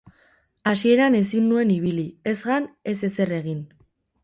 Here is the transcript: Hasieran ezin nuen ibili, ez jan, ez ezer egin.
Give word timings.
Hasieran 0.71 1.17
ezin 1.19 1.51
nuen 1.51 1.75
ibili, 1.75 2.07
ez 2.33 2.35
jan, 2.47 2.67
ez 2.95 2.97
ezer 3.11 3.37
egin. 3.41 3.65